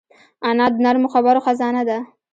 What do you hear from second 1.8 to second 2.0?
ده